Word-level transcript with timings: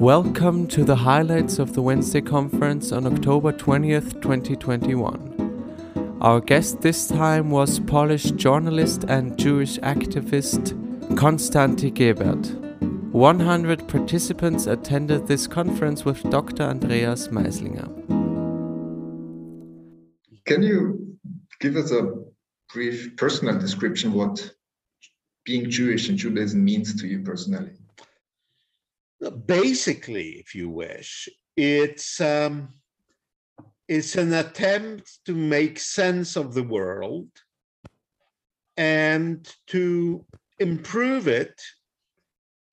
Welcome 0.00 0.66
to 0.68 0.82
the 0.82 0.96
highlights 0.96 1.58
of 1.58 1.74
the 1.74 1.82
Wednesday 1.82 2.22
conference 2.22 2.90
on 2.90 3.06
October 3.06 3.52
20th, 3.52 4.22
2021. 4.22 6.16
Our 6.22 6.40
guest 6.40 6.80
this 6.80 7.06
time 7.06 7.50
was 7.50 7.80
Polish 7.80 8.30
journalist 8.30 9.04
and 9.08 9.38
Jewish 9.38 9.76
activist 9.80 10.72
Konstanty 11.16 11.92
Gebert. 11.92 12.48
100 13.12 13.88
participants 13.88 14.66
attended 14.66 15.26
this 15.26 15.46
conference 15.46 16.02
with 16.02 16.22
Dr. 16.30 16.62
Andreas 16.62 17.28
Maislinger. 17.28 17.90
Can 20.46 20.62
you 20.62 21.18
give 21.60 21.76
us 21.76 21.92
a 21.92 22.10
brief 22.72 23.18
personal 23.18 23.58
description 23.58 24.14
what 24.14 24.50
being 25.44 25.68
Jewish 25.68 26.08
and 26.08 26.16
Judaism 26.16 26.64
means 26.64 26.98
to 27.02 27.06
you 27.06 27.22
personally? 27.22 27.79
Basically, 29.50 30.28
if 30.38 30.54
you 30.54 30.70
wish, 30.70 31.28
it's 31.56 32.20
um, 32.20 32.68
it's 33.88 34.14
an 34.14 34.32
attempt 34.32 35.18
to 35.26 35.34
make 35.34 35.80
sense 35.80 36.36
of 36.36 36.54
the 36.54 36.62
world 36.62 37.26
and 38.76 39.52
to 39.66 40.24
improve 40.60 41.26
it 41.26 41.60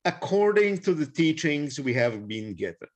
according 0.05 0.77
to 0.81 0.94
the 0.94 1.08
teachings 1.08 1.80
we 1.80 1.95
have 1.95 2.27
been 2.27 2.53
given. 2.53 2.89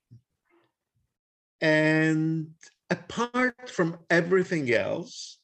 And 1.60 2.52
apart 2.92 3.68
from 3.68 3.98
everything 4.12 4.72
else, 4.72 5.40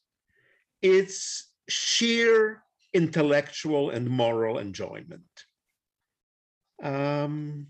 it's 0.80 1.50
sheer 1.68 2.62
intellectual 2.94 3.90
and 3.90 4.08
moral 4.08 4.58
enjoyment. 4.58 5.34
Um, 6.80 7.66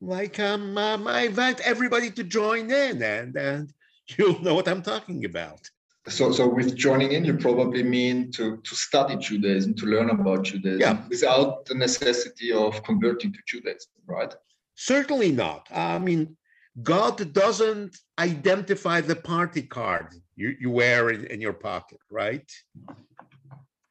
like 0.00 0.38
um, 0.40 0.76
um, 0.78 1.06
I 1.08 1.22
invite 1.22 1.60
everybody 1.60 2.10
to 2.12 2.24
join 2.24 2.70
in, 2.70 3.02
and 3.02 3.36
and 3.36 3.72
you'll 4.16 4.40
know 4.40 4.54
what 4.54 4.68
I'm 4.68 4.82
talking 4.82 5.24
about. 5.24 5.68
So, 6.06 6.32
so 6.32 6.48
with 6.48 6.74
joining 6.74 7.12
in, 7.12 7.24
you 7.24 7.36
probably 7.36 7.82
mean 7.82 8.30
to 8.32 8.56
to 8.58 8.74
study 8.74 9.16
Judaism, 9.16 9.74
to 9.74 9.86
learn 9.86 10.10
about 10.10 10.44
Judaism, 10.44 10.80
Yeah. 10.80 11.02
without 11.08 11.66
the 11.66 11.74
necessity 11.74 12.52
of 12.52 12.82
converting 12.82 13.32
to 13.32 13.38
Judaism, 13.46 13.90
right? 14.06 14.32
Certainly 14.74 15.32
not. 15.32 15.68
I 15.70 15.98
mean, 15.98 16.36
God 16.82 17.32
doesn't 17.32 17.96
identify 18.18 19.00
the 19.00 19.16
party 19.16 19.62
card 19.62 20.14
you, 20.36 20.56
you 20.60 20.70
wear 20.70 21.10
in, 21.10 21.24
in 21.26 21.40
your 21.40 21.52
pocket, 21.52 21.98
right? 22.10 22.48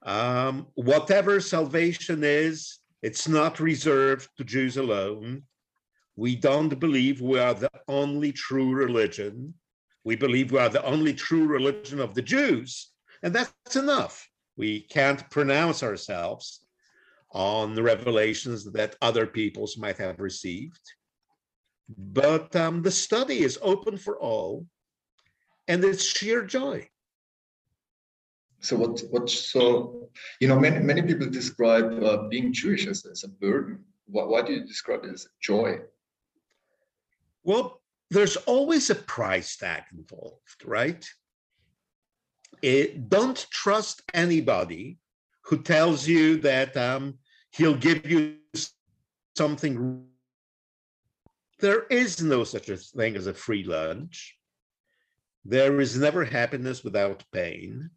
Um, 0.04 0.68
whatever 0.76 1.42
salvation 1.42 2.24
is, 2.24 2.80
it's 3.04 3.28
not 3.28 3.60
reserved 3.60 4.30
to 4.38 4.44
Jews 4.46 4.78
alone. 4.78 5.44
We 6.18 6.36
don't 6.36 6.80
believe 6.80 7.22
we 7.22 7.38
are 7.38 7.54
the 7.54 7.72
only 7.88 8.32
true 8.32 8.74
religion. 8.74 9.54
We 10.04 10.16
believe 10.16 10.52
we 10.52 10.58
are 10.58 10.68
the 10.68 10.84
only 10.84 11.14
true 11.14 11.46
religion 11.46 12.00
of 12.00 12.16
the 12.16 12.24
Jews, 12.24 12.92
and 13.22 13.36
that's 13.36 13.76
enough. 13.76 14.28
We 14.58 14.82
can't 14.82 15.30
pronounce 15.30 15.84
ourselves 15.84 16.66
on 17.32 17.76
the 17.76 17.84
revelations 17.84 18.66
that 18.72 18.96
other 19.00 19.28
peoples 19.28 19.78
might 19.78 19.98
have 19.98 20.20
received. 20.20 20.82
But 21.88 22.56
um, 22.56 22.82
the 22.82 22.92
study 22.92 23.44
is 23.44 23.60
open 23.62 23.96
for 23.96 24.18
all, 24.18 24.66
and 25.68 25.84
it's 25.84 26.04
sheer 26.04 26.44
joy. 26.44 26.90
So 28.60 28.76
what 28.76 29.04
what 29.12 29.30
so 29.30 30.10
you 30.40 30.48
know 30.48 30.60
many 30.60 30.80
many 30.80 31.04
people 31.04 31.30
describe 31.30 32.04
uh, 32.04 32.28
being 32.28 32.52
Jewish 32.52 32.88
as, 32.88 33.06
as 33.06 33.24
a 33.24 33.28
burden. 33.28 33.86
Why, 34.08 34.24
why 34.24 34.42
do 34.42 34.54
you 34.54 34.66
describe 34.66 35.04
it 35.04 35.12
as 35.12 35.28
joy? 35.40 35.80
Well, 37.48 37.82
there's 38.10 38.36
always 38.36 38.90
a 38.90 38.96
price 38.96 39.56
tag 39.56 39.84
involved, 39.98 40.66
right? 40.66 41.10
It, 42.62 43.10
don't 43.10 43.48
trust 43.50 44.02
anybody 44.14 44.98
who 45.44 45.64
tells 45.64 46.06
you 46.06 46.42
that 46.42 46.76
um, 46.76 47.20
he'll 47.52 47.78
give 47.78 48.06
you 48.06 48.36
something. 49.38 50.08
There 51.60 51.84
is 51.84 52.22
no 52.22 52.44
such 52.44 52.68
a 52.68 52.76
thing 52.76 53.16
as 53.16 53.28
a 53.28 53.34
free 53.34 53.64
lunch. 53.64 54.38
There 55.46 55.80
is 55.80 55.98
never 55.98 56.26
happiness 56.26 56.84
without 56.84 57.24
pain. 57.32 57.90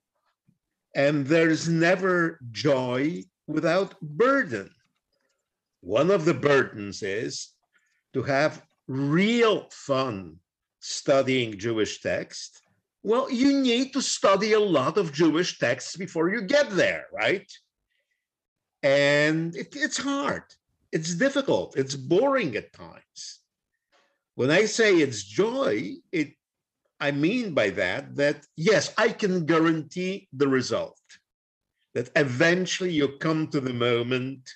And 0.94 1.26
there's 1.26 1.68
never 1.68 2.38
joy 2.52 3.24
without 3.48 4.00
burden. 4.00 4.70
One 5.80 6.12
of 6.12 6.24
the 6.24 6.34
burdens 6.34 7.02
is 7.02 7.48
to 8.12 8.22
have 8.22 8.62
real 8.90 9.68
fun 9.70 10.36
studying 10.80 11.56
Jewish 11.56 12.00
text, 12.00 12.60
well, 13.04 13.30
you 13.30 13.60
need 13.60 13.92
to 13.92 14.02
study 14.02 14.52
a 14.52 14.60
lot 14.60 14.98
of 14.98 15.12
Jewish 15.12 15.60
texts 15.60 15.96
before 15.96 16.28
you 16.28 16.42
get 16.42 16.70
there, 16.70 17.06
right? 17.12 17.48
And 18.82 19.54
it, 19.54 19.76
it's 19.76 19.96
hard, 19.96 20.42
it's 20.90 21.14
difficult, 21.14 21.76
it's 21.76 21.94
boring 21.94 22.56
at 22.56 22.72
times. 22.72 23.40
When 24.34 24.50
I 24.50 24.64
say 24.64 24.96
it's 24.96 25.22
joy, 25.22 25.94
it 26.10 26.32
I 26.98 27.12
mean 27.12 27.54
by 27.54 27.70
that 27.70 28.16
that 28.16 28.44
yes, 28.56 28.92
I 28.98 29.10
can 29.10 29.46
guarantee 29.46 30.28
the 30.32 30.48
result. 30.48 30.98
That 31.94 32.10
eventually 32.16 32.92
you 32.92 33.18
come 33.18 33.48
to 33.48 33.60
the 33.60 33.72
moment 33.72 34.50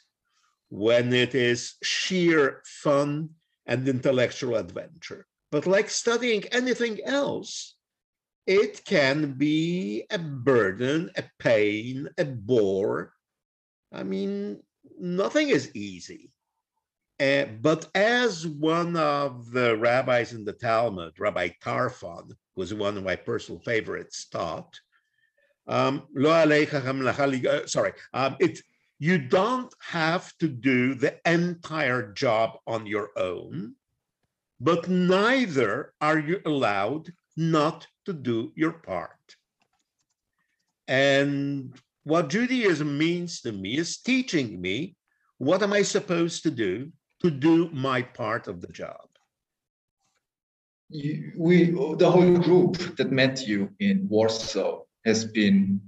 when 0.71 1.13
it 1.13 1.35
is 1.35 1.75
sheer 1.83 2.63
fun 2.65 3.31
and 3.67 3.89
intellectual 3.89 4.57
adventure. 4.57 5.27
But 5.51 5.67
like 5.67 5.89
studying 5.89 6.45
anything 6.47 7.01
else, 7.05 7.77
it 8.47 8.85
can 8.85 9.35
be 9.35 10.05
a 10.11 10.19
burden, 10.19 11.11
a 11.17 11.25
pain, 11.39 12.09
a 12.19 12.25
bore. 12.25 13.13
I 13.93 14.03
mean, 14.03 14.63
nothing 14.99 15.49
is 15.49 15.75
easy. 15.75 16.31
Uh, 17.21 17.45
but 17.63 17.89
as 17.95 18.47
one 18.47 18.97
of 18.97 19.51
the 19.53 19.77
rabbis 19.77 20.33
in 20.33 20.45
the 20.45 20.53
Talmud, 20.53 21.19
Rabbi 21.19 21.51
Tarfon, 21.63 22.33
was 22.57 22.75
one 22.75 22.97
of 22.97 23.05
my 23.05 23.17
personal 23.17 23.61
favorites, 23.61 24.27
taught, 24.27 24.79
um, 25.67 26.07
uh, 26.25 27.67
sorry, 27.67 27.93
um, 28.13 28.37
it, 28.41 28.61
you 29.05 29.19
don't 29.19 29.75
have 29.81 30.33
to 30.39 30.49
do 30.49 30.95
the 30.95 31.15
entire 31.31 32.11
job 32.13 32.57
on 32.67 32.87
your 32.87 33.11
own, 33.19 33.75
but 34.59 34.89
neither 34.89 35.93
are 36.01 36.19
you 36.19 36.41
allowed 36.47 37.13
not 37.37 37.87
to 38.07 38.15
do 38.15 38.51
your 38.57 38.73
part. 38.73 39.37
And 40.89 41.75
what 42.05 42.31
Judaism 42.31 42.97
means 42.97 43.43
to 43.43 43.53
me 43.53 43.77
is 43.77 43.99
teaching 43.99 44.59
me 44.59 44.97
what 45.37 45.63
am 45.63 45.75
I 45.75 45.83
supposed 45.83 46.43
to 46.45 46.51
do 46.51 46.91
to 47.23 47.31
do 47.31 47.69
my 47.73 48.01
part 48.01 48.49
of 48.49 48.63
the 48.63 48.73
job. 48.73 49.07
We 51.37 51.73
the 52.05 52.11
whole 52.11 52.39
group 52.39 52.97
that 52.97 53.13
met 53.13 53.47
you 53.47 53.69
in 53.81 54.09
Warsaw 54.09 54.85
has 55.05 55.27
been 55.27 55.79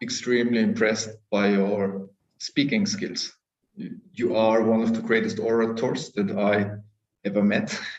extremely 0.00 0.60
impressed 0.60 1.10
by 1.32 1.48
your 1.48 2.13
speaking 2.38 2.86
skills. 2.86 3.32
You, 3.76 4.36
are 4.36 4.62
one 4.62 4.82
of 4.82 4.94
the 4.94 5.02
greatest 5.02 5.38
orators 5.38 6.12
that 6.12 6.30
I 6.30 6.78
ever 7.24 7.42
met. 7.42 7.78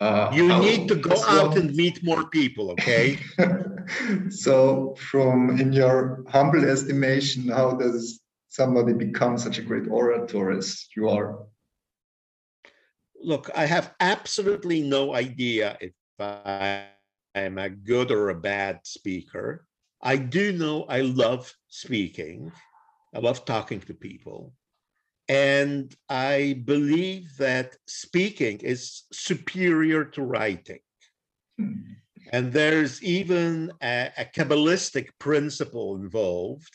Uh, 0.00 0.28
You 0.34 0.48
need 0.58 0.88
to 0.88 0.96
go 0.96 1.14
out 1.28 1.56
and 1.56 1.72
meet 1.76 2.02
more 2.02 2.28
people, 2.30 2.72
okay? 2.72 3.20
so, 4.30 4.96
from 4.98 5.60
in 5.60 5.72
your 5.72 6.24
humble 6.26 6.64
estimation, 6.64 7.46
how 7.46 7.76
does 7.76 8.18
somebody 8.48 8.94
become 8.94 9.38
such 9.38 9.58
a 9.58 9.62
great 9.62 9.86
orator 9.88 10.50
as 10.50 10.88
you 10.96 11.08
are? 11.08 11.46
Look, 13.22 13.48
I 13.54 13.64
have 13.64 13.94
absolutely 14.00 14.82
no 14.82 15.14
idea 15.14 15.78
if 15.80 15.94
I 16.18 16.86
am 17.36 17.58
a 17.58 17.70
good 17.70 18.10
or 18.10 18.30
a 18.30 18.34
bad 18.34 18.80
speaker. 18.82 19.66
I 20.02 20.16
do 20.16 20.52
know 20.52 20.82
I 20.84 21.02
love 21.02 21.54
speaking. 21.68 22.50
I 23.14 23.18
love 23.18 23.44
talking 23.44 23.80
to 23.80 23.94
people. 23.94 24.54
And 25.28 25.94
I 26.08 26.62
believe 26.64 27.36
that 27.38 27.76
speaking 27.86 28.58
is 28.58 29.04
superior 29.12 30.04
to 30.06 30.22
writing. 30.22 30.80
Hmm. 31.58 31.92
And 32.32 32.52
there's 32.52 33.02
even 33.02 33.72
a, 33.82 34.10
a 34.16 34.24
Kabbalistic 34.24 35.08
principle 35.18 35.96
involved 35.96 36.72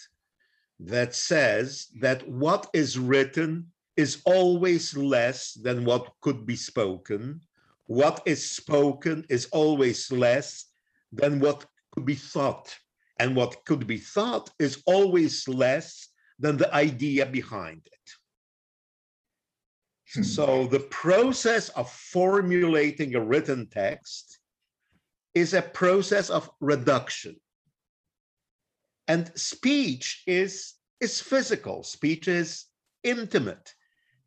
that 0.79 1.15
says 1.15 1.87
that 1.99 2.27
what 2.27 2.69
is 2.73 2.99
written 2.99 3.71
is 3.95 4.21
always 4.25 4.95
less 4.95 5.53
than 5.53 5.83
what 5.83 6.11
could 6.21 6.45
be 6.45 6.55
spoken. 6.55 7.41
What 7.87 8.21
is 8.25 8.51
spoken 8.51 9.25
is 9.29 9.47
always 9.51 10.11
less 10.11 10.65
than 11.11 11.39
what 11.39 11.65
could 11.91 12.05
be 12.05 12.15
thought. 12.15 12.75
And 13.19 13.35
what 13.35 13.65
could 13.65 13.87
be 13.87 13.97
thought 13.97 14.51
is 14.59 14.83
always 14.85 15.47
less 15.47 16.09
than 16.39 16.57
the 16.57 16.73
idea 16.73 17.25
behind 17.25 17.81
it. 17.85 18.11
Hmm. 20.13 20.23
So 20.23 20.67
the 20.67 20.79
process 20.79 21.69
of 21.69 21.91
formulating 21.91 23.15
a 23.15 23.21
written 23.21 23.67
text 23.67 24.39
is 25.33 25.53
a 25.53 25.61
process 25.61 26.29
of 26.29 26.49
reduction. 26.59 27.35
And 29.07 29.31
speech 29.35 30.23
is, 30.27 30.73
is 30.99 31.21
physical, 31.21 31.83
speech 31.83 32.27
is 32.27 32.65
intimate, 33.03 33.73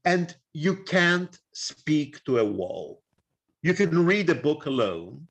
and 0.05 0.35
you 0.53 0.77
can't 0.85 1.37
speak 1.53 2.25
to 2.25 2.39
a 2.39 2.45
wall. 2.45 3.03
You 3.62 3.75
can 3.75 4.07
read 4.07 4.31
a 4.31 4.35
book 4.35 4.67
alone, 4.67 5.27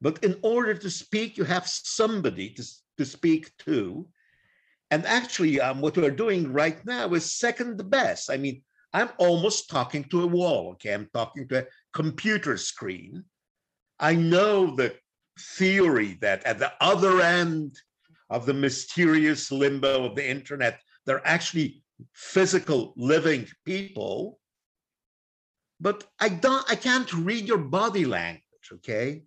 but 0.00 0.24
in 0.24 0.38
order 0.42 0.74
to 0.74 0.90
speak, 0.90 1.36
you 1.36 1.44
have 1.44 1.68
somebody 1.68 2.48
to, 2.50 2.64
to 2.98 3.04
speak 3.04 3.54
to. 3.58 4.06
And 4.92 5.06
actually, 5.06 5.58
um, 5.58 5.80
what 5.80 5.96
we're 5.96 6.10
doing 6.10 6.52
right 6.52 6.84
now 6.84 7.14
is 7.14 7.32
second 7.32 7.88
best. 7.88 8.30
I 8.30 8.36
mean, 8.36 8.60
I'm 8.92 9.08
almost 9.16 9.70
talking 9.70 10.04
to 10.10 10.20
a 10.20 10.26
wall. 10.26 10.72
Okay, 10.72 10.92
I'm 10.92 11.08
talking 11.14 11.48
to 11.48 11.60
a 11.60 11.66
computer 11.94 12.58
screen. 12.58 13.24
I 13.98 14.14
know 14.14 14.76
the 14.76 14.94
theory 15.56 16.18
that 16.20 16.44
at 16.44 16.58
the 16.58 16.72
other 16.82 17.22
end 17.22 17.74
of 18.28 18.44
the 18.44 18.52
mysterious 18.52 19.50
limbo 19.50 20.04
of 20.04 20.14
the 20.14 20.28
internet, 20.28 20.82
there 21.06 21.16
are 21.16 21.26
actually 21.26 21.82
physical 22.12 22.92
living 22.94 23.48
people. 23.64 24.38
But 25.80 26.04
I 26.20 26.28
don't, 26.28 26.70
I 26.70 26.76
can't 26.76 27.10
read 27.14 27.48
your 27.48 27.64
body 27.80 28.04
language, 28.04 28.68
okay? 28.74 29.22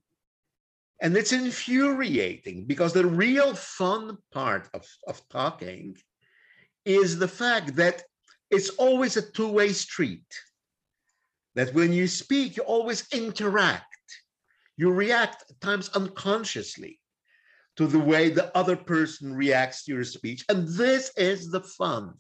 And 1.02 1.16
it's 1.18 1.34
infuriating 1.34 2.66
because 2.66 2.94
the 2.94 3.06
real 3.06 3.54
fun 3.54 4.18
part 4.32 4.70
of, 4.74 4.86
of 5.08 5.22
talking 5.30 5.98
is 6.86 7.20
the 7.20 7.28
fact 7.28 7.76
that 7.76 8.04
it's 8.50 8.70
always 8.70 9.18
a 9.18 9.32
two-way 9.32 9.74
street. 9.74 10.26
That 11.56 11.74
when 11.74 11.92
you 11.94 12.08
speak, 12.08 12.58
you 12.58 12.64
always 12.64 13.08
interact. 13.12 13.86
You 14.78 14.92
react 14.92 15.46
at 15.50 15.62
times 15.62 15.90
unconsciously 15.90 17.00
to 17.78 17.88
the 17.88 18.00
way 18.00 18.30
the 18.30 18.56
other 18.58 18.76
person 18.76 19.34
reacts 19.34 19.84
to 19.84 19.94
your 19.94 20.04
speech. 20.04 20.46
And 20.50 20.68
this 20.68 21.12
is 21.18 21.52
the 21.52 21.62
fun. 21.62 22.14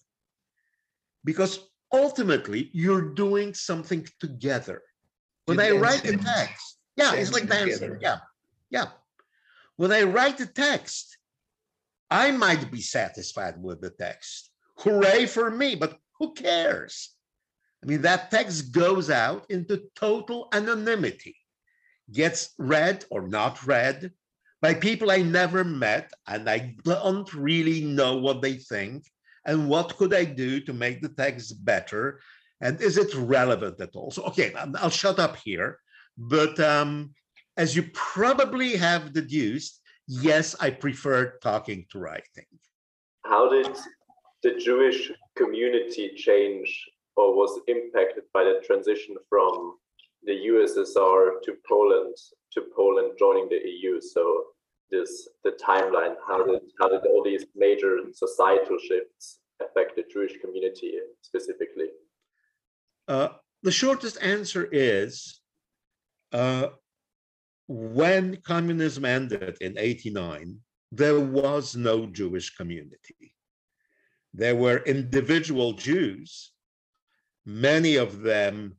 Because 1.23 1.59
ultimately, 1.93 2.69
you're 2.73 3.13
doing 3.13 3.53
something 3.53 4.07
together. 4.19 4.81
When 5.45 5.59
I 5.59 5.71
write 5.71 6.05
a 6.05 6.17
text, 6.17 6.77
yeah, 6.97 7.13
it's 7.13 7.33
like 7.33 7.47
dancing. 7.47 7.73
Together. 7.73 7.99
Yeah, 8.01 8.17
yeah. 8.75 8.89
When 9.77 9.91
I 9.91 10.03
write 10.03 10.37
the 10.37 10.51
text, 10.67 11.17
I 12.09 12.31
might 12.31 12.71
be 12.75 12.81
satisfied 12.81 13.55
with 13.61 13.79
the 13.81 13.93
text. 14.05 14.51
Hooray 14.83 15.25
for 15.25 15.49
me, 15.49 15.75
but 15.75 15.97
who 16.17 16.33
cares? 16.33 16.95
I 17.81 17.83
mean, 17.87 18.01
that 18.01 18.31
text 18.31 18.73
goes 18.83 19.07
out 19.09 19.41
into 19.49 19.83
total 19.95 20.39
anonymity, 20.59 21.35
gets 22.11 22.41
read 22.57 23.05
or 23.13 23.21
not 23.37 23.65
read 23.65 24.11
by 24.61 24.73
people 24.73 25.09
I 25.11 25.21
never 25.21 25.63
met, 25.63 26.11
and 26.27 26.49
I 26.49 26.75
don't 26.83 27.31
really 27.33 27.81
know 27.99 28.13
what 28.17 28.41
they 28.41 28.55
think. 28.55 29.05
And 29.45 29.69
what 29.69 29.95
could 29.97 30.13
I 30.13 30.25
do 30.25 30.59
to 30.61 30.73
make 30.73 31.01
the 31.01 31.13
text 31.23 31.63
better? 31.63 32.19
And 32.61 32.81
is 32.81 32.97
it 32.97 33.13
relevant 33.15 33.79
at 33.79 33.95
all? 33.95 34.11
So, 34.11 34.23
okay, 34.29 34.53
I'll 34.81 34.89
shut 35.03 35.19
up 35.19 35.35
here. 35.47 35.79
But 36.17 36.59
um, 36.59 37.13
as 37.57 37.75
you 37.75 37.83
probably 37.93 38.75
have 38.75 39.13
deduced, 39.13 39.81
yes, 40.07 40.55
I 40.59 40.69
prefer 40.69 41.37
talking 41.41 41.85
to 41.91 41.99
writing. 41.99 42.45
How 43.23 43.49
did 43.49 43.75
the 44.43 44.55
Jewish 44.59 45.11
community 45.35 46.11
change 46.15 46.85
or 47.15 47.35
was 47.35 47.59
impacted 47.67 48.23
by 48.33 48.43
the 48.43 48.61
transition 48.65 49.15
from 49.29 49.77
the 50.23 50.33
USSR 50.33 51.41
to 51.43 51.53
Poland 51.67 52.15
to 52.53 52.61
Poland 52.75 53.13
joining 53.17 53.47
the 53.49 53.61
EU. 53.65 54.01
So 54.01 54.43
this 54.91 55.27
the 55.43 55.51
timeline. 55.51 56.15
How 56.27 56.45
did 56.45 56.61
how 56.79 56.89
did 56.89 57.05
all 57.05 57.23
these 57.23 57.45
major 57.55 57.97
societal 58.13 58.77
shifts 58.77 59.39
affect 59.61 59.95
the 59.95 60.03
Jewish 60.11 60.33
community 60.41 60.93
specifically? 61.21 61.89
Uh, 63.07 63.29
the 63.63 63.71
shortest 63.71 64.17
answer 64.21 64.67
is 64.71 65.41
uh, 66.31 66.67
when 67.67 68.37
communism 68.37 69.05
ended 69.05 69.57
in 69.61 69.77
89, 69.77 70.59
there 70.91 71.19
was 71.19 71.75
no 71.75 72.05
Jewish 72.05 72.55
community. 72.55 73.33
There 74.33 74.55
were 74.55 74.83
individual 74.85 75.73
Jews, 75.73 76.51
many 77.45 77.95
of 77.95 78.21
them 78.21 78.75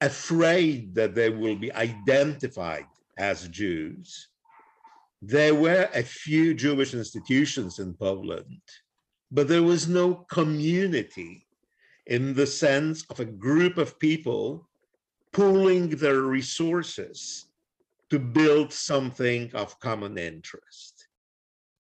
afraid 0.00 0.94
that 0.94 1.14
they 1.14 1.30
will 1.30 1.56
be 1.56 1.72
identified 1.72 2.86
as 3.18 3.48
Jews. 3.48 4.28
There 5.22 5.54
were 5.54 5.88
a 5.94 6.02
few 6.02 6.54
Jewish 6.54 6.94
institutions 6.94 7.78
in 7.78 7.94
Poland, 7.94 8.60
but 9.30 9.48
there 9.48 9.62
was 9.62 9.88
no 9.88 10.26
community 10.30 11.46
in 12.06 12.34
the 12.34 12.46
sense 12.46 13.04
of 13.10 13.18
a 13.18 13.24
group 13.24 13.78
of 13.78 13.98
people 13.98 14.68
pooling 15.32 15.88
their 15.88 16.20
resources 16.20 17.46
to 18.10 18.18
build 18.18 18.72
something 18.72 19.50
of 19.54 19.78
common 19.80 20.18
interest. 20.18 21.08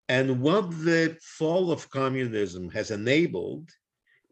And 0.09 0.41
what 0.41 0.69
the 0.71 1.17
fall 1.21 1.71
of 1.71 1.89
communism 1.89 2.69
has 2.71 2.91
enabled 2.91 3.69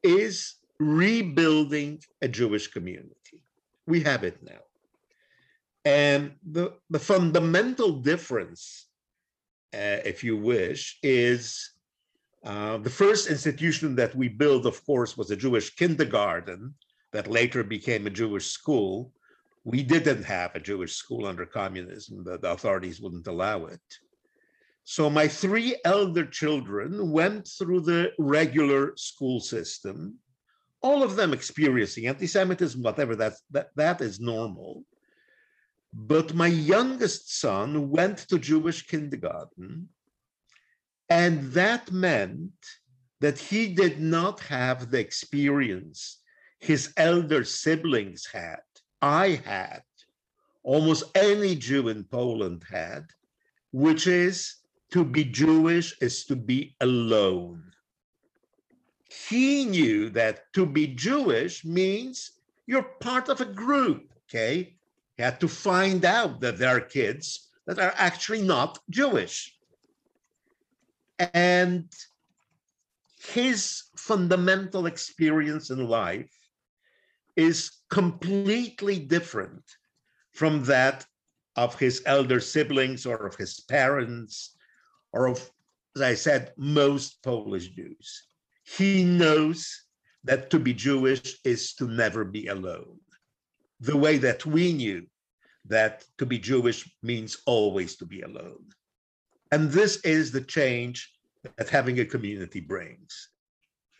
is 0.03 0.55
rebuilding 0.79 2.01
a 2.21 2.27
Jewish 2.27 2.67
community. 2.67 3.43
We 3.87 4.01
have 4.01 4.23
it 4.23 4.41
now. 4.43 4.61
And 5.85 6.33
the, 6.45 6.73
the 6.89 6.99
fundamental 6.99 7.93
difference, 7.93 8.87
uh, 9.73 10.03
if 10.05 10.23
you 10.23 10.37
wish, 10.37 10.99
is 11.01 11.71
uh, 12.43 12.77
the 12.77 12.89
first 12.89 13.29
institution 13.29 13.95
that 13.95 14.15
we 14.15 14.27
built, 14.27 14.65
of 14.65 14.85
course, 14.85 15.17
was 15.17 15.31
a 15.31 15.35
Jewish 15.35 15.75
kindergarten 15.75 16.73
that 17.11 17.27
later 17.27 17.63
became 17.63 18.05
a 18.05 18.11
Jewish 18.11 18.47
school. 18.47 19.11
We 19.63 19.83
didn't 19.83 20.23
have 20.23 20.55
a 20.55 20.59
Jewish 20.59 20.95
school 20.95 21.25
under 21.25 21.45
communism, 21.45 22.23
the, 22.23 22.37
the 22.37 22.51
authorities 22.51 23.01
wouldn't 23.01 23.27
allow 23.27 23.65
it. 23.65 23.81
So 24.83 25.09
my 25.09 25.27
three 25.27 25.79
elder 25.85 26.25
children 26.25 27.11
went 27.11 27.47
through 27.47 27.81
the 27.81 28.11
regular 28.17 28.93
school 28.95 29.39
system, 29.39 30.15
all 30.81 31.03
of 31.03 31.15
them 31.15 31.33
experiencing 31.33 32.07
anti-Semitism, 32.07 32.81
whatever 32.81 33.15
that, 33.17 33.33
that 33.75 34.01
is 34.01 34.19
normal. 34.19 34.83
But 35.93 36.33
my 36.33 36.47
youngest 36.47 37.39
son 37.39 37.89
went 37.89 38.19
to 38.29 38.39
Jewish 38.39 38.87
kindergarten, 38.87 39.89
and 41.09 41.51
that 41.53 41.91
meant 41.91 42.53
that 43.19 43.37
he 43.37 43.73
did 43.73 43.99
not 43.99 44.39
have 44.41 44.89
the 44.89 44.99
experience 44.99 46.19
his 46.59 46.93
elder 46.97 47.43
siblings 47.43 48.25
had, 48.25 48.59
I 49.01 49.41
had, 49.45 49.83
almost 50.63 51.03
any 51.15 51.55
Jew 51.55 51.87
in 51.87 52.03
Poland 52.03 52.63
had, 52.69 53.05
which 53.71 54.07
is 54.07 54.55
to 54.91 55.03
be 55.05 55.23
Jewish 55.23 55.95
is 56.01 56.25
to 56.25 56.35
be 56.35 56.75
alone. 56.81 57.63
He 59.09 59.65
knew 59.65 60.09
that 60.11 60.51
to 60.53 60.65
be 60.65 60.87
Jewish 60.87 61.63
means 61.63 62.31
you're 62.67 62.83
part 62.83 63.29
of 63.29 63.41
a 63.41 63.45
group, 63.45 64.13
okay? 64.25 64.75
He 65.17 65.23
had 65.23 65.39
to 65.39 65.47
find 65.47 66.05
out 66.05 66.41
that 66.41 66.57
there 66.57 66.75
are 66.75 66.81
kids 66.81 67.49
that 67.65 67.79
are 67.79 67.93
actually 67.95 68.41
not 68.41 68.79
Jewish. 68.89 69.55
And 71.33 71.91
his 73.19 73.83
fundamental 73.95 74.85
experience 74.85 75.69
in 75.69 75.87
life 75.87 76.38
is 77.35 77.71
completely 77.89 78.99
different 78.99 79.63
from 80.33 80.63
that 80.63 81.05
of 81.55 81.77
his 81.77 82.01
elder 82.05 82.39
siblings 82.39 83.05
or 83.05 83.25
of 83.25 83.35
his 83.35 83.59
parents 83.61 84.55
or 85.11 85.27
of, 85.27 85.49
as 85.95 86.01
I 86.01 86.13
said, 86.13 86.53
most 86.57 87.21
Polish 87.23 87.69
Jews. 87.69 88.23
He 88.63 89.03
knows 89.03 89.83
that 90.23 90.49
to 90.51 90.59
be 90.59 90.73
Jewish 90.73 91.37
is 91.43 91.73
to 91.75 91.85
never 91.85 92.23
be 92.23 92.47
alone. 92.47 92.99
The 93.79 93.97
way 93.97 94.17
that 94.17 94.45
we 94.45 94.73
knew 94.73 95.07
that 95.65 96.05
to 96.17 96.25
be 96.25 96.37
Jewish 96.37 96.89
means 97.01 97.37
always 97.45 97.95
to 97.97 98.05
be 98.05 98.21
alone. 98.21 98.65
And 99.51 99.71
this 99.71 99.97
is 100.01 100.31
the 100.31 100.41
change 100.41 101.11
that 101.57 101.69
having 101.69 101.99
a 101.99 102.05
community 102.05 102.59
brings. 102.59 103.29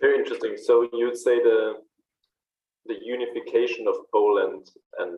Very 0.02 0.20
interesting. 0.20 0.56
So 0.58 0.88
you'd 0.94 1.18
say 1.18 1.40
the 1.40 1.82
the 2.90 3.00
unification 3.02 3.88
of 3.88 3.96
Poland 4.12 4.72
and 4.98 5.18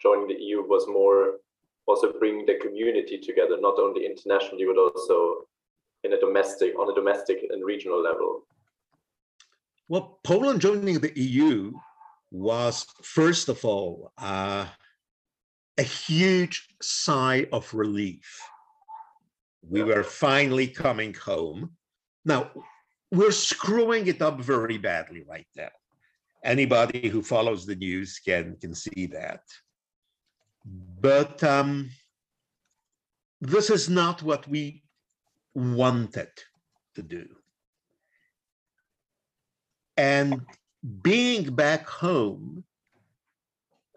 joining 0.00 0.28
the 0.28 0.40
EU 0.42 0.62
was 0.66 0.86
more 0.88 1.38
also 1.86 2.12
bring 2.18 2.46
the 2.46 2.54
community 2.64 3.18
together, 3.18 3.56
not 3.60 3.78
only 3.78 4.06
internationally, 4.06 4.64
but 4.64 4.78
also 4.78 5.46
in 6.04 6.12
a 6.12 6.20
domestic, 6.20 6.78
on 6.78 6.90
a 6.90 6.94
domestic 6.94 7.38
and 7.50 7.64
regional 7.64 8.00
level? 8.00 8.44
Well, 9.88 10.20
Poland 10.24 10.60
joining 10.60 11.00
the 11.00 11.12
EU 11.18 11.72
was, 12.30 12.86
first 13.02 13.48
of 13.48 13.64
all, 13.64 14.12
uh, 14.16 14.66
a 15.78 15.82
huge 15.82 16.68
sigh 16.80 17.46
of 17.52 17.72
relief. 17.74 18.40
We 19.68 19.82
were 19.82 20.04
finally 20.04 20.68
coming 20.68 21.14
home. 21.14 21.72
Now, 22.24 22.50
we're 23.10 23.32
screwing 23.32 24.06
it 24.06 24.22
up 24.22 24.40
very 24.40 24.78
badly 24.78 25.22
right 25.28 25.46
now. 25.56 25.68
Anybody 26.44 27.08
who 27.08 27.22
follows 27.22 27.66
the 27.66 27.76
news 27.76 28.18
can, 28.18 28.56
can 28.60 28.74
see 28.74 29.06
that. 29.06 29.42
But 31.00 31.42
um, 31.42 31.90
this 33.40 33.70
is 33.70 33.88
not 33.88 34.22
what 34.22 34.46
we 34.48 34.82
wanted 35.54 36.30
to 36.94 37.02
do. 37.02 37.26
And 39.96 40.42
being 41.02 41.54
back 41.54 41.88
home 41.88 42.64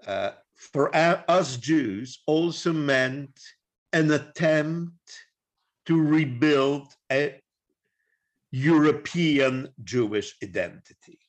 uh, 0.05 0.31
for 0.55 0.95
us 0.95 1.57
Jews 1.57 2.21
also 2.27 2.73
meant 2.73 3.39
an 3.93 4.11
attempt 4.11 5.25
to 5.85 6.01
rebuild 6.01 6.93
a 7.11 7.39
European 8.51 9.69
Jewish 9.83 10.35
identity. 10.43 11.19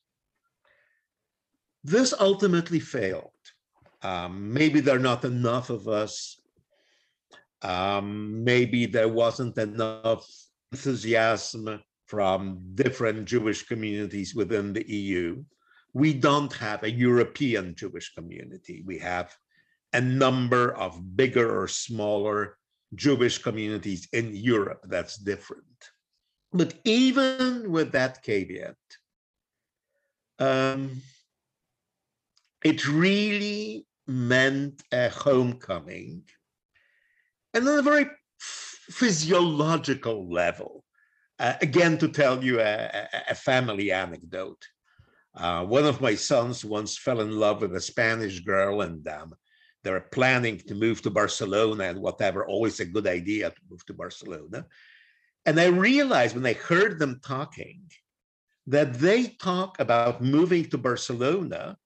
This 1.87 2.13
ultimately 2.19 2.81
failed. 2.81 3.31
Um, 4.03 4.53
maybe 4.53 4.81
there 4.81 4.97
are 4.97 5.09
not 5.13 5.25
enough 5.25 5.71
of 5.71 5.87
us. 5.87 6.41
Um, 7.63 8.43
maybe 8.43 8.87
there 8.87 9.09
wasn't 9.09 9.57
enough 9.57 10.27
enthusiasm 10.73 11.81
from 12.07 12.59
different 12.75 13.25
Jewish 13.25 13.67
communities 13.67 14.35
within 14.35 14.73
the 14.73 14.85
EU. 14.91 15.45
We 15.93 16.13
don't 16.13 16.53
have 16.55 16.83
a 16.83 16.91
European 16.91 17.77
Jewish 17.77 18.13
community. 18.15 18.83
We 18.85 18.99
have 18.99 19.33
a 19.93 20.01
number 20.01 20.75
of 20.75 21.17
bigger 21.17 21.57
or 21.57 21.69
smaller 21.69 22.59
Jewish 22.97 23.39
communities 23.39 24.09
in 24.13 24.35
Europe 24.35 24.83
that's 24.89 25.19
different. 25.19 25.79
But 26.53 26.75
even 26.83 27.71
with 27.71 27.93
that 27.93 28.25
caveat, 28.25 28.75
um, 30.41 31.01
it 32.67 32.89
really 32.89 33.87
meant 34.09 34.83
a 34.91 35.09
homecoming. 35.09 36.23
And 37.55 37.69
on 37.69 37.79
a 37.79 37.83
very 37.83 38.07
physiological 38.41 40.29
level, 40.29 40.85
uh, 41.39 41.55
again, 41.61 41.97
to 41.99 42.09
tell 42.09 42.43
you 42.43 42.61
a, 42.61 43.09
a 43.31 43.37
family 43.37 43.93
anecdote. 43.93 44.63
Uh, 45.37 45.65
one 45.65 45.85
of 45.85 46.01
my 46.01 46.15
sons 46.17 46.65
once 46.65 46.99
fell 46.99 47.21
in 47.21 47.31
love 47.31 47.61
with 47.61 47.77
a 47.77 47.81
Spanish 47.93 48.41
girl, 48.41 48.81
and 48.81 49.07
um, 49.07 49.33
they 49.85 49.93
were 49.93 50.13
planning 50.19 50.59
to 50.67 50.75
move 50.75 51.01
to 51.03 51.11
Barcelona 51.11 51.85
and 51.85 52.01
whatever. 52.01 52.45
Always 52.47 52.81
a 52.81 52.93
good 52.95 53.07
idea 53.07 53.51
to 53.51 53.63
move 53.71 53.85
to 53.87 53.95
Barcelona. 53.95 54.67
And 55.45 55.61
I 55.61 55.67
realized 55.67 56.35
when 56.35 56.47
I 56.47 56.55
heard 56.55 56.99
them 56.99 57.21
talking 57.25 57.83
that 58.67 58.95
they 58.95 59.21
talk 59.51 59.79
about 59.79 60.21
moving 60.21 60.65
to 60.71 60.79
Barcelona 60.79 61.77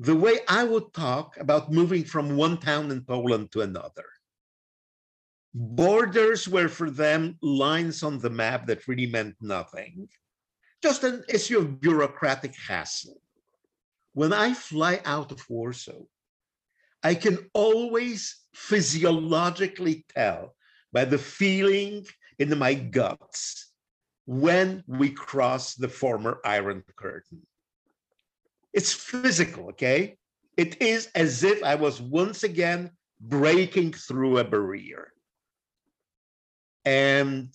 the 0.00 0.14
way 0.14 0.38
I 0.48 0.64
would 0.64 0.92
talk 0.92 1.36
about 1.38 1.72
moving 1.72 2.04
from 2.04 2.36
one 2.36 2.58
town 2.58 2.90
in 2.90 3.02
Poland 3.02 3.50
to 3.52 3.62
another. 3.62 4.04
Borders 5.52 6.46
were 6.46 6.68
for 6.68 6.88
them 6.88 7.36
lines 7.42 8.02
on 8.02 8.18
the 8.18 8.30
map 8.30 8.66
that 8.66 8.86
really 8.86 9.06
meant 9.06 9.34
nothing, 9.40 10.08
just 10.82 11.02
an 11.02 11.24
issue 11.28 11.58
of 11.58 11.80
bureaucratic 11.80 12.54
hassle. 12.54 13.20
When 14.12 14.32
I 14.32 14.54
fly 14.54 15.00
out 15.04 15.32
of 15.32 15.48
Warsaw, 15.50 16.02
I 17.02 17.14
can 17.14 17.50
always 17.52 18.36
physiologically 18.54 20.04
tell 20.14 20.54
by 20.92 21.06
the 21.06 21.18
feeling 21.18 22.06
in 22.38 22.56
my 22.56 22.74
guts 22.74 23.72
when 24.26 24.84
we 24.86 25.10
cross 25.10 25.74
the 25.74 25.88
former 25.88 26.38
Iron 26.44 26.84
Curtain. 26.96 27.47
It's 28.78 28.92
physical, 28.92 29.70
okay? 29.70 30.18
It 30.56 30.80
is 30.80 31.08
as 31.16 31.42
if 31.42 31.64
I 31.64 31.74
was 31.74 32.00
once 32.00 32.44
again 32.44 32.92
breaking 33.20 33.92
through 33.92 34.38
a 34.38 34.44
barrier. 34.44 35.12
And 36.84 37.52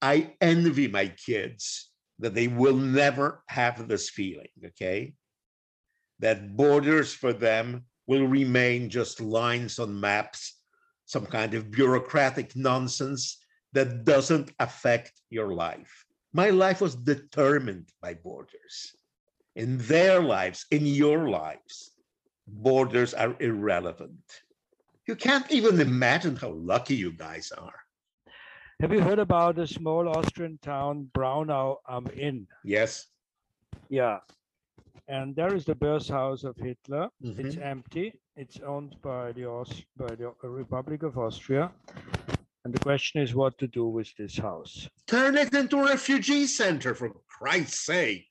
I 0.00 0.32
envy 0.40 0.88
my 0.88 1.08
kids 1.08 1.90
that 2.18 2.32
they 2.32 2.48
will 2.48 2.78
never 2.78 3.44
have 3.48 3.88
this 3.88 4.08
feeling, 4.08 4.48
okay? 4.68 5.12
That 6.20 6.56
borders 6.56 7.12
for 7.12 7.34
them 7.34 7.84
will 8.06 8.26
remain 8.26 8.88
just 8.88 9.20
lines 9.20 9.78
on 9.78 10.00
maps, 10.00 10.62
some 11.04 11.26
kind 11.26 11.52
of 11.52 11.70
bureaucratic 11.70 12.56
nonsense 12.56 13.36
that 13.74 14.06
doesn't 14.06 14.50
affect 14.60 15.12
your 15.28 15.52
life. 15.52 16.06
My 16.32 16.48
life 16.48 16.80
was 16.80 16.94
determined 16.94 17.90
by 18.00 18.14
borders. 18.14 18.96
In 19.56 19.78
their 19.78 20.20
lives, 20.20 20.66
in 20.70 20.84
your 20.84 21.30
lives, 21.30 21.92
borders 22.46 23.14
are 23.14 23.34
irrelevant. 23.40 24.42
You 25.08 25.16
can't 25.16 25.50
even 25.50 25.80
imagine 25.80 26.36
how 26.36 26.50
lucky 26.50 26.94
you 26.94 27.10
guys 27.12 27.50
are. 27.56 27.80
Have 28.80 28.92
you 28.92 29.00
heard 29.00 29.18
about 29.18 29.56
the 29.56 29.66
small 29.66 30.10
Austrian 30.10 30.58
town 30.60 31.08
Braunau 31.16 31.76
am 31.88 32.06
Inn? 32.14 32.46
Yes. 32.64 33.06
Yeah. 33.88 34.18
And 35.08 35.34
there 35.34 35.54
is 35.54 35.64
the 35.64 35.74
birth 35.74 36.08
house 36.08 36.44
of 36.44 36.54
Hitler. 36.58 37.08
Mhm. 37.24 37.38
It's 37.38 37.56
empty. 37.56 38.12
It's 38.36 38.60
owned 38.60 39.00
by 39.00 39.32
the 39.32 39.46
Aus- 39.46 39.84
by 39.96 40.14
the 40.16 40.34
Republic 40.42 41.02
of 41.02 41.16
Austria. 41.16 41.72
And 42.64 42.74
the 42.74 42.80
question 42.80 43.22
is 43.22 43.34
what 43.34 43.56
to 43.58 43.66
do 43.66 43.86
with 43.86 44.14
this 44.18 44.36
house. 44.36 44.90
Turn 45.06 45.38
it 45.38 45.54
into 45.54 45.78
a 45.78 45.84
refugee 45.94 46.46
center, 46.46 46.94
for 46.94 47.08
Christ's 47.38 47.86
sake. 47.86 48.28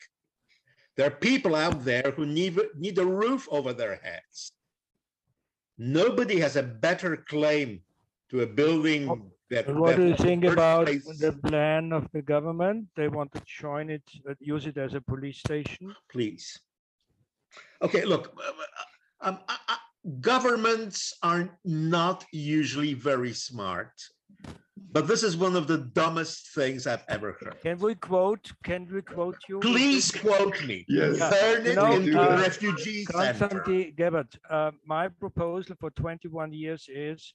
There 0.96 1.08
are 1.08 1.12
people 1.12 1.56
out 1.56 1.84
there 1.84 2.14
who 2.16 2.25
need, 2.25 2.58
need 2.78 2.98
a 2.98 3.06
roof 3.06 3.48
over 3.52 3.74
their 3.74 3.96
heads. 4.02 4.54
Nobody 5.78 6.40
has 6.40 6.56
a 6.56 6.64
better 6.64 7.18
claim 7.18 7.82
to 8.30 8.42
a 8.42 8.48
building 8.48 9.32
that. 9.50 9.74
What 9.75 9.98
do 9.98 10.08
you 10.08 10.16
think 10.16 10.46
about 10.46 10.86
birthplace- 10.86 11.20
the 11.20 11.34
plan 11.34 11.92
of 11.92 12.10
the 12.14 12.22
government? 12.22 12.88
They 12.96 13.10
want 13.10 13.34
to 13.34 13.42
join 13.46 13.90
it, 13.90 14.04
uh, 14.30 14.36
use 14.40 14.66
it 14.66 14.78
as 14.78 14.94
a 14.94 15.02
police 15.02 15.40
station. 15.40 15.94
please. 16.10 16.60
Okay, 17.82 18.06
look, 18.06 18.34
uh, 18.42 19.28
um, 19.28 19.40
uh, 19.50 19.58
uh, 19.68 19.75
governments 20.22 21.14
are 21.24 21.58
not 21.66 22.25
usually 22.32 22.94
very 22.94 23.34
smart, 23.34 23.92
but 24.96 25.08
this 25.08 25.24
is 25.24 25.36
one 25.36 25.58
of 25.58 25.68
the 25.68 25.78
dumbest 25.78 26.54
things 26.56 26.88
I've 26.88 27.04
ever 27.10 27.38
heard. 27.42 27.58
Can 27.62 27.80
we 27.80 27.96
quote, 27.96 28.50
can 28.64 28.88
we 28.92 29.02
quote 29.02 29.38
you? 29.50 29.60
Please 29.60 30.10
quote 30.10 30.64
me. 30.66 30.86
Yes. 30.88 31.18
Yeah, 31.18 31.30
Turn 31.32 31.66
you 31.66 31.72
it 31.72 31.75
know, 31.75 31.92
into 31.92 32.22
uh, 32.22 32.28
a 32.28 32.38
refugee 32.38 33.04
center. 33.06 33.60
Gebert, 33.98 34.38
uh, 34.50 34.72
my 34.86 35.10
proposal 35.10 35.75
for 35.80 35.90
21 35.92 36.54
years 36.54 36.88
is 36.88 37.34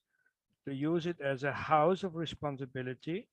to 0.66 0.74
use 0.74 1.06
it 1.06 1.20
as 1.20 1.44
a 1.44 1.52
house 1.52 2.02
of 2.02 2.14
responsibility. 2.14 3.28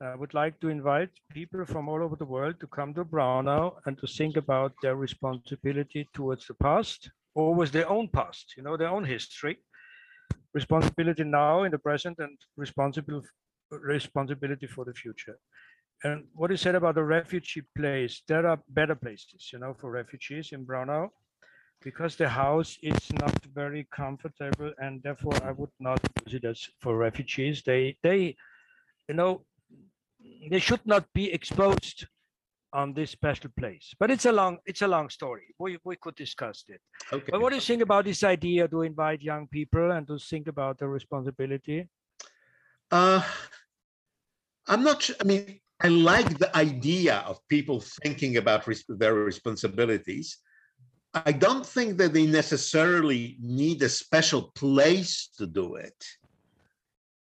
I 0.00 0.14
would 0.14 0.34
like 0.34 0.60
to 0.60 0.68
invite 0.68 1.10
people 1.32 1.64
from 1.64 1.88
all 1.88 2.02
over 2.02 2.16
the 2.16 2.24
world 2.24 2.60
to 2.60 2.66
come 2.66 2.94
to 2.94 3.04
Braunau 3.04 3.76
and 3.86 3.98
to 3.98 4.06
think 4.06 4.36
about 4.36 4.74
their 4.82 4.96
responsibility 4.96 6.06
towards 6.12 6.46
the 6.46 6.54
past 6.54 7.10
or 7.34 7.54
with 7.54 7.72
their 7.72 7.88
own 7.88 8.08
past, 8.08 8.54
you 8.56 8.62
know, 8.62 8.76
their 8.76 8.90
own 8.90 9.04
history. 9.04 9.58
Responsibility 10.54 11.24
now 11.24 11.64
in 11.64 11.70
the 11.70 11.78
present 11.78 12.18
and 12.18 12.36
responsible 12.56 13.22
responsibility 13.70 14.66
for 14.66 14.84
the 14.84 14.94
future. 14.94 15.38
And 16.04 16.24
what 16.34 16.50
you 16.50 16.56
said 16.56 16.74
about 16.74 16.94
the 16.94 17.04
refugee 17.04 17.62
place, 17.76 18.22
there 18.28 18.46
are 18.46 18.60
better 18.68 18.94
places, 18.94 19.50
you 19.52 19.58
know, 19.58 19.74
for 19.74 19.90
refugees 19.90 20.52
in 20.52 20.64
Braunau 20.64 21.10
because 21.82 22.16
the 22.16 22.28
house 22.28 22.78
is 22.82 23.12
not 23.14 23.34
very 23.54 23.86
comfortable 23.94 24.72
and 24.78 25.02
therefore 25.02 25.34
I 25.44 25.52
would 25.52 25.70
not 25.80 26.00
use 26.24 26.34
it 26.34 26.44
as 26.44 26.68
for 26.80 26.96
refugees. 26.96 27.62
They, 27.64 27.96
they, 28.02 28.36
you 29.08 29.14
know, 29.14 29.44
they 30.50 30.58
should 30.58 30.84
not 30.86 31.06
be 31.12 31.32
exposed 31.32 32.06
on 32.72 32.92
this 32.92 33.10
special 33.10 33.50
place. 33.56 33.94
But 33.98 34.10
it's 34.10 34.26
a 34.26 34.32
long, 34.32 34.58
it's 34.66 34.82
a 34.82 34.88
long 34.88 35.08
story. 35.08 35.54
We, 35.58 35.78
we 35.84 35.96
could 35.96 36.14
discuss 36.14 36.64
it. 36.68 36.80
Okay. 37.12 37.30
But 37.30 37.40
what 37.40 37.50
do 37.50 37.56
you 37.56 37.62
think 37.62 37.82
about 37.82 38.04
this 38.04 38.22
idea 38.24 38.68
to 38.68 38.82
invite 38.82 39.22
young 39.22 39.46
people 39.48 39.90
and 39.90 40.06
to 40.08 40.18
think 40.18 40.48
about 40.48 40.78
the 40.78 40.88
responsibility? 40.88 41.88
Uh, 42.90 43.22
I'm 44.66 44.82
not 44.82 45.02
sure. 45.02 45.16
I 45.20 45.24
mean, 45.24 45.60
I 45.80 45.88
like 45.88 46.38
the 46.38 46.54
idea 46.56 47.22
of 47.26 47.46
people 47.48 47.80
thinking 48.02 48.36
about 48.36 48.66
res- 48.66 48.84
their 48.88 49.14
responsibilities. 49.14 50.38
I 51.14 51.32
don't 51.32 51.64
think 51.64 51.96
that 51.98 52.12
they 52.12 52.26
necessarily 52.26 53.38
need 53.40 53.82
a 53.82 53.88
special 53.88 54.52
place 54.54 55.30
to 55.38 55.46
do 55.46 55.76
it. 55.76 56.04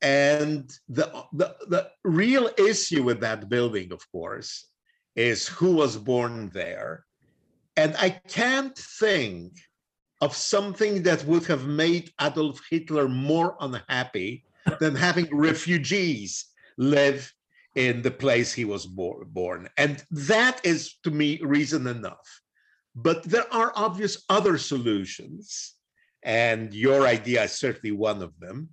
And 0.01 0.71
the, 0.89 1.25
the, 1.33 1.57
the 1.69 1.91
real 2.03 2.51
issue 2.59 3.03
with 3.03 3.21
that 3.21 3.49
building, 3.49 3.93
of 3.93 4.11
course, 4.11 4.67
is 5.17 5.49
who 5.49 5.73
was 5.77 5.97
born 5.97 6.51
there 6.55 7.05
And 7.77 7.97
I 7.97 8.11
can't 8.11 8.77
think 8.79 9.53
of 10.21 10.35
something 10.37 11.03
that 11.03 11.25
would 11.25 11.47
have 11.47 11.67
made 11.67 12.13
Adolf 12.21 12.61
Hitler 12.71 13.09
more 13.09 13.57
unhappy 13.61 14.45
than 14.81 14.95
having 14.95 15.29
refugees 15.37 16.47
live 16.79 17.33
in 17.75 18.03
the 18.03 18.11
place 18.11 18.53
he 18.53 18.65
was 18.65 18.87
bo- 18.87 19.25
born. 19.27 19.69
And 19.77 20.05
that 20.11 20.65
is, 20.65 20.95
to 21.03 21.11
me, 21.11 21.41
reason 21.43 21.87
enough. 21.87 22.41
But 22.95 23.25
there 23.25 23.53
are 23.53 23.73
obvious 23.75 24.25
other 24.29 24.57
solutions, 24.57 25.75
and 26.23 26.73
your 26.73 27.07
idea 27.07 27.45
is 27.45 27.53
certainly 27.53 27.93
one 27.93 28.23
of 28.23 28.39
them. 28.39 28.71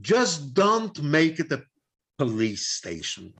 Just 0.00 0.54
don't 0.54 1.02
make 1.02 1.40
it 1.40 1.50
a 1.52 1.64
police 2.18 2.68
station. 2.68 3.32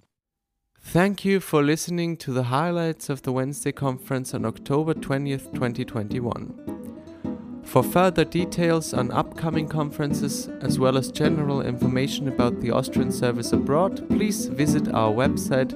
Thank 0.82 1.24
you 1.24 1.40
for 1.40 1.62
listening 1.62 2.16
to 2.16 2.32
the 2.32 2.44
highlights 2.44 3.08
of 3.08 3.22
the 3.22 3.30
Wednesday 3.30 3.70
conference 3.70 4.34
on 4.34 4.44
October 4.44 4.92
20th, 4.92 5.52
2021. 5.52 7.62
For 7.64 7.84
further 7.84 8.24
details 8.24 8.92
on 8.92 9.12
upcoming 9.12 9.68
conferences, 9.68 10.48
as 10.60 10.80
well 10.80 10.96
as 10.96 11.12
general 11.12 11.62
information 11.62 12.26
about 12.26 12.60
the 12.60 12.72
Austrian 12.72 13.12
service 13.12 13.52
abroad, 13.52 14.08
please 14.08 14.46
visit 14.46 14.88
our 14.88 15.12
website 15.12 15.70